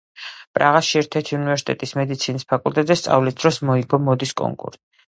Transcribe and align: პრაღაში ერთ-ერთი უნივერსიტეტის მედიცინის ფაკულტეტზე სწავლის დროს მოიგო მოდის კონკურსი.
პრაღაში 0.57 0.97
ერთ-ერთი 1.01 1.37
უნივერსიტეტის 1.41 1.95
მედიცინის 2.01 2.49
ფაკულტეტზე 2.55 3.01
სწავლის 3.05 3.41
დროს 3.45 3.65
მოიგო 3.71 4.05
მოდის 4.11 4.39
კონკურსი. 4.45 4.87